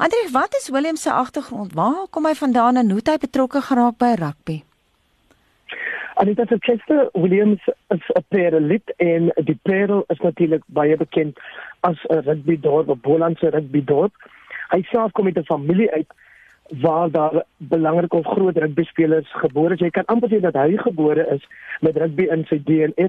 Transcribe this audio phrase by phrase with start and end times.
[0.00, 1.72] Andre, wat is Willem se agtergrond?
[1.72, 4.54] Waar kom hy vandaan en hoe het hy betrokke geraak by rugby?
[6.22, 11.36] Anita Chester Williams is 'n Parelid en die Parel is natuurlik baie bekend
[11.80, 14.12] as 'n rugbydorp, 'n Bolandse rugbydorp.
[14.70, 16.08] Hy self kom uit 'n familie uit
[16.80, 19.80] waar daar belangrike groot rugby spelers gebore is.
[19.80, 21.44] Jy kan amper sê dat hy gebore is
[21.80, 23.08] met rugby in sy DNA.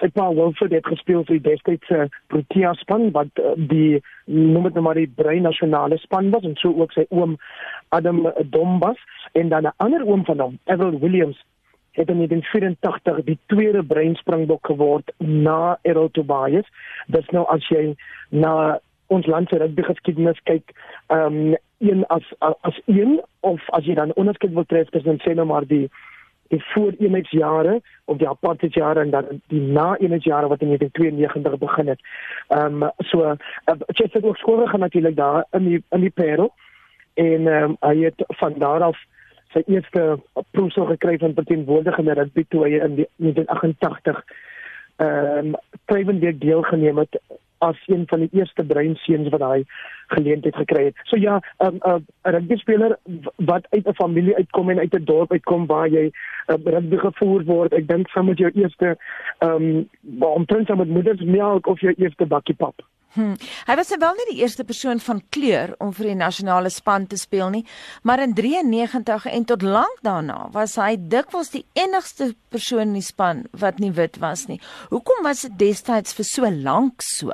[0.00, 4.74] Sy pa Wilfred het gespeel vir die destydse Protea span wat uh, die noem dit
[4.74, 7.36] nou maar die brein nasionale span was en so ook sy oom
[7.94, 8.98] Adam Dombas
[9.32, 11.38] en dan 'n ander oom van hom, Everett Williams
[11.94, 16.66] het in 1984 die tweede breinspringbok geword na Errol Tobias.
[17.06, 17.94] Dis nou as jy
[18.28, 20.74] na ons land se rugby geskiedenis kyk,
[21.06, 25.34] ehm um, een as as een of as jy dan onderskeid wil tref tussen sê
[25.34, 25.90] nou maar die
[26.48, 31.88] die voor eenheidsjare of die apartheidjare en dan die na eenheidsjare wat in 1992 begin
[31.88, 32.00] het.
[32.48, 33.32] Ehm um, so uh,
[33.86, 36.52] jy het ook skole gaan natuurlik daar in die in die Parel
[37.14, 38.98] en ehm um, hy het van daar af
[39.52, 40.18] sy eerste
[40.50, 44.24] proefsel gekry van verteenwoordiging in rugby toe hy in 1988
[44.96, 47.20] ehm um, Trevendek deelgeneem het
[47.68, 49.64] as een van die eerste breinseuns wat hy
[50.14, 50.96] geleentheid gekry het.
[51.10, 52.98] So ja, 'n um, 'n uh, rugby speler
[53.36, 56.04] wat uit 'n familie uitkom en uit 'n dorp uitkom waar jy
[56.46, 57.72] uh, rugby gevoer word.
[57.72, 58.96] Ek dink saam met jou eerste
[59.38, 62.82] ehm um, omtrent saam met moedersmelk of jou eerste bakkie pap.
[63.14, 63.36] Hm.
[63.68, 67.14] Hy was wel nie die eerste persoon van kleur om vir die nasionale span te
[67.20, 67.62] speel nie,
[68.02, 73.06] maar in 93 en tot lank daarna was hy dikwels die enigste persoon in die
[73.06, 74.58] span wat nie wit was nie.
[74.90, 77.30] Hoekom was dit destyds vir so lank so?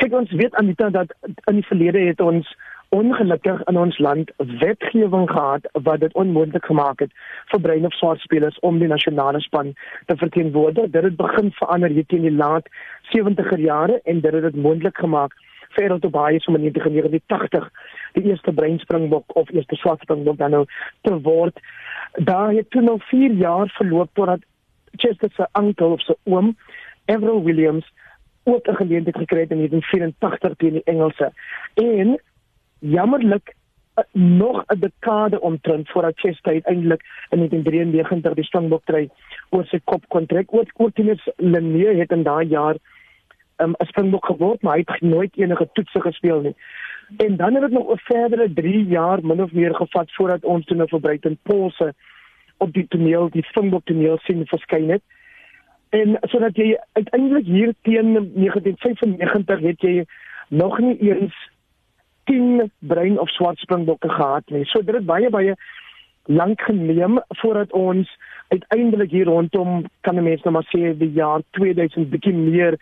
[0.00, 1.12] Kyk ons weet Anita dat
[1.44, 2.48] in die verlede het ons
[2.88, 7.12] ongelukkig in ons land wetgewing gehad wat dit onmoontlik gemaak het
[7.50, 9.74] vir brein of swart spelers om die nasionale span
[10.06, 10.90] te verteenwoordig.
[10.90, 12.68] Dit het begin verander hier teen die laat
[13.14, 15.32] 70er jare en dit het dit moontlik gemaak
[15.76, 17.70] vir te baie so in 1980
[18.16, 20.64] die eerste breinspringbok of eerste swart springbok dan nou
[21.02, 21.60] te word.
[22.14, 24.40] Daar het toe nog 4 jaar verloop totdat
[24.96, 26.56] Chester se oom of se oom
[27.04, 27.92] Everett Williams
[28.44, 31.32] ook 'n geleentheid gekry het in 1984 teen die Engelse.
[31.74, 32.20] En
[32.78, 33.54] jammerlik
[33.96, 39.10] uh, nog 'n dekade omtrent voordat Chester uiteindelik in 1993 die Springbok trei
[39.50, 40.52] oor sy kop kontrak.
[40.52, 42.76] Oor Cortinus Lenier het in daai jaar
[43.56, 46.56] um, 'n Springbok geword, maar hy het nooit enige toetse gespeel nie.
[47.16, 50.64] En dan het dit nog 'n verdere 3 jaar min of meer gevat voordat ons
[50.64, 51.94] toe nou vir Brighton Paulse
[52.56, 55.02] op die toneel, die Springbok toneel sien verskyn het.
[55.88, 60.04] En sodat jy uiteindelik hier teen 1995 het jy
[60.48, 61.34] nog nie eens
[62.24, 64.64] 10 bruin of swart springbokke gehad nie.
[64.64, 65.54] So dit het baie baie
[66.26, 68.10] lank geneem voordat ons
[68.48, 72.78] uiteindelik hier rondom kan mense nou maar sê die jaar 2000 bietjie meer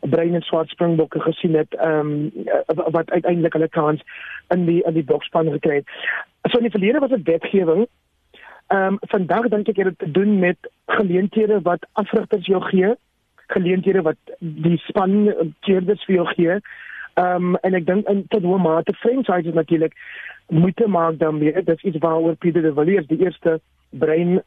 [0.00, 4.02] bruin en swart springbokke gesien het ehm um, wat uiteindelik hulle kans
[4.48, 5.88] in die in die bokspan gekry het.
[6.42, 7.86] So in die verlede was dit wetgewing.
[8.66, 12.94] Ehm um, vandag dink ek het dit te doen met geleenthede wat afrigters jou gee,
[13.46, 16.60] geleenthede wat die span keerders vir jou gee.
[17.14, 19.94] Ehm um, en ek dink in tot hoe mate franchises natuurlik
[20.48, 23.60] moet maak dan weer dis iets waaroor Pieter de Villiers die eerste
[23.90, 24.42] brein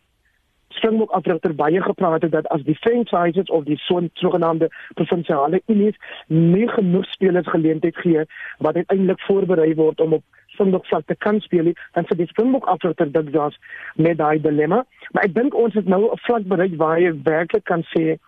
[0.74, 5.98] Springbok afrigter baie gepraat het dat as die franchises of die so sogenaamde provinsiale unies
[6.28, 8.26] nie genoeg spelers geleentheid gee
[8.58, 10.24] wat uiteindelik voorberei word om op
[10.54, 13.58] Springbok vlak te kan speel, dan vir die Springbok afrigter dit was
[13.96, 14.84] met daai dilemma.
[15.12, 18.20] Maar ek dink ons het nou 'n vlak bereik waar jy werklik kan sê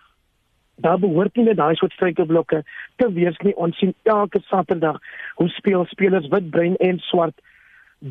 [0.76, 2.64] daar behoort nie daai soort struikelblokke
[2.96, 3.56] te wees nie.
[3.56, 5.00] Ons sien elke Saterdag
[5.36, 7.42] hoe speel spelers wit, bruin en swart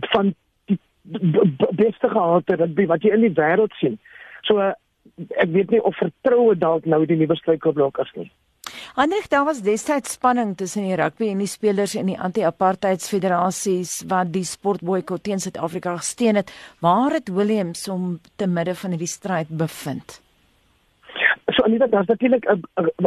[0.00, 0.34] van
[0.68, 0.78] die
[1.76, 2.56] beste gehalte
[2.86, 3.98] wat jy in die wêreld sien.
[4.48, 4.72] So
[5.38, 8.30] ek weet nie of vertroue dalk nou die nuwe struikelblok is nie.
[8.94, 14.32] Hendrik, daar was destyds spanning tussen die rugby en die spelers en die anti-apartheidsfederasies wat
[14.34, 16.52] die sportboikot teen Suid-Afrika gesteun het.
[16.80, 20.20] Waar het Williams om te midde van hierdie stryd bevind?
[21.52, 22.60] So Anita, daar's natuurlik 'n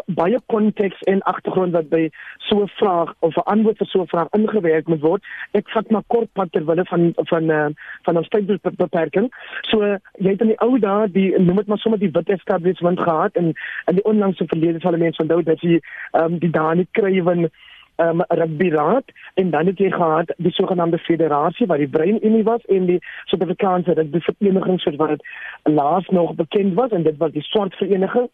[0.06, 4.08] baie konteks en agtergrond wat by so 'n vraag of 'n antwoord vir so 'n
[4.08, 5.24] vraag ingewerk moet word.
[5.52, 7.68] Ek vat maar kort pad ter wille van van uh,
[8.02, 9.34] van ons tydbeperking.
[9.62, 13.00] So jy het in die ou dae die noem dit maar sommer die wit establishment
[13.00, 13.54] gehad en
[13.86, 17.50] in die onlangse verlede sal mense onthou dat jy um, die Dani Kruiven
[17.98, 19.04] um, rugby raad
[19.34, 23.00] en dan het jy gehad die sogenaamde federasie wat die Brein Unie was en die
[23.26, 25.24] Suid-Afrikaanse rugby vereniging soos wat dit
[25.64, 28.30] laas nog bekend was en dit was die swart vereniging.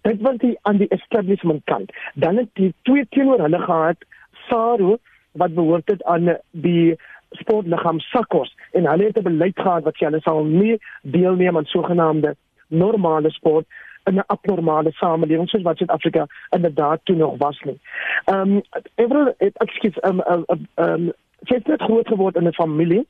[0.00, 1.92] Dit was die aan die establishment kant.
[2.14, 4.04] Dan het die twee teenoor hulle gehad
[4.48, 4.96] SARU
[5.32, 6.96] wat behoort het aan die
[7.30, 12.36] sportliggaam SACOS en hulle het 'n beleid gehad wat hulle sal nie deelneem aan sogenaamde
[12.66, 13.66] normale sport
[14.04, 17.78] in 'n abnormale samelewing soos wat Suid-Afrika inderdaad toe nog was nie.
[18.24, 18.62] Ehm um,
[18.94, 20.42] Everal ekskuus ehm ehm
[20.74, 21.08] ehm
[21.42, 23.06] sy het net groot geword in 'n familie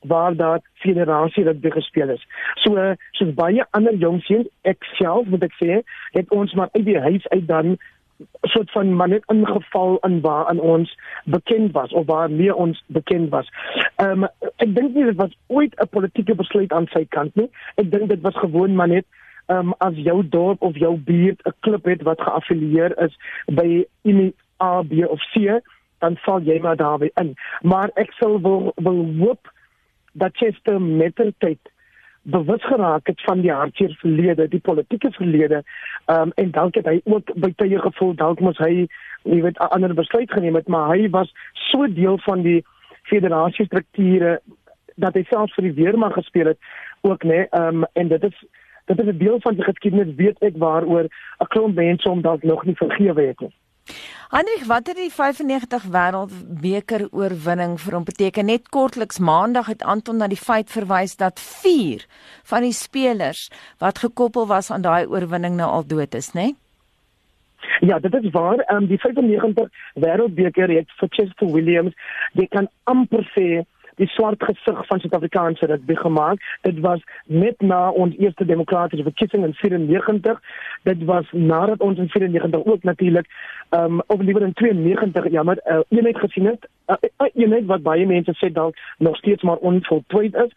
[0.00, 2.26] waar daar federasie rugby gespeel is.
[2.54, 5.80] So soos baie ander jong seuns, ek self moet ek sê,
[6.12, 7.76] het ons maar uit die huis uit dan
[8.42, 12.84] soort van man net ingeval in waar aan ons bekend was of waar meer ons
[12.86, 13.48] bekend was.
[13.96, 17.50] Ehm um, ek dink nie dit was ooit 'n politieke besluit aan sy kant nie.
[17.74, 19.06] Ek dink dit was gewoon maar net
[19.46, 24.34] um, as jou dorp of jou buurt 'n klub het wat geaffilieer is by in
[24.62, 25.60] A B of C,
[25.98, 27.34] dan val jy maar daarby in.
[27.62, 29.52] Maar ek sal wil wil hoop
[30.12, 31.58] dat Chester met die tyd
[32.22, 35.62] bewus geraak het van die hartseer verlede, die politieke verlede.
[36.04, 38.86] Ehm um, en dalk het hy ook by tye gevoel dalk moes hy
[39.24, 42.64] jy weet 'n ander besluit geneem het, maar hy was so deel van die
[43.02, 44.40] federasie strukture
[44.96, 46.58] dat hy selfs vir die weermag gespeel het
[47.00, 47.28] ook nê.
[47.28, 48.44] Nee, ehm um, en dit is
[48.84, 51.04] dit is 'n deel van die geskiedenis weet ek waaroor
[51.40, 53.54] 'n klomp mense om dalk nog nie vergewe het nie.
[54.28, 58.44] Hendrik, wat het die 95 wêreldbeker oorwinning vir hom beteken?
[58.44, 62.06] Net kortliks Maandag het Anton na die feit verwys dat 4
[62.42, 66.40] van die spelers wat gekoppel was aan daai oorwinning nou al dood is, né?
[66.40, 66.54] Nee?
[67.80, 68.58] Ja, dit is waar.
[68.58, 71.94] Ehm um, die 95 wêreldbeker het vir Chester Williams,
[72.32, 73.64] jy kan amper sê
[74.00, 76.42] die swart gesig van Suid-Afrikaanse rugby gemaak.
[76.62, 80.40] Dit was net na ons eerste demokratiese verkiesing in 94.
[80.82, 83.26] Dit was nadat ons in 94 ook natuurlik
[83.68, 86.68] ehm um, of liewer in 92 jammer, uh, eenheid gesien het.
[86.86, 90.52] 'n uh, uh, eenheid wat baie mense sê dalk nog steeds maar onvoltooid is.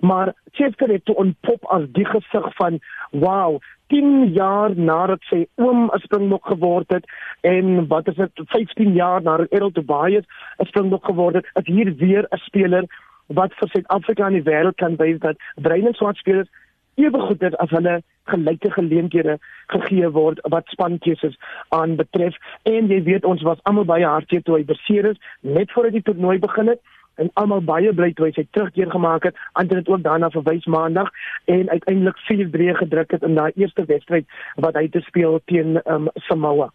[0.00, 2.78] Maar Chester het toe ontpop as die gesig van
[3.10, 7.04] wow, 10 jaar nadat sy oom 'n springbok geword het
[7.40, 10.24] en wat is dit 15 jaar nadat Errol Tobias
[10.58, 12.84] 'n springbok geword het, is hier weer 'n speler
[13.26, 16.48] wat vir Suid-Afrika in die wêreld kan wys dat bruin en swart spelers
[16.94, 22.36] ewe goed is as hulle gelyke geleenthede gegee word wat spankeuses aan betref.
[22.62, 26.02] En jy weet ons was almal baie hartseer toe hy beseer is net voordat die
[26.02, 26.80] toernooi begin het
[27.14, 29.40] en almal baie bly toe hy sy terugkeer gemaak het.
[29.52, 31.10] Ander het ook daarna verwys maandag
[31.44, 34.26] en uiteindelik 4-3 gedruk het in daai eerste wedstryd
[34.56, 36.70] wat hy te speel teen um, Samoa.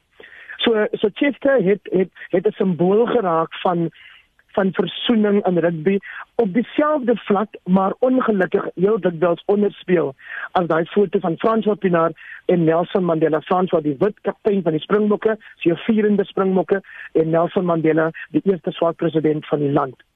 [0.58, 3.90] So so Chester het het het 'n simbool geraak van
[4.58, 6.00] van versoening in rugby
[6.36, 10.16] op dieselfde vlak maar ongelukkig heel dikwels onderspeel
[10.52, 12.12] as daai foto van François Pinaar
[12.46, 16.82] en Nelson Mandela François die wit kaptein van die Springbokke, sy vierende Springbokke
[17.14, 20.07] en Nelson Mandela die eerste swart president van die land.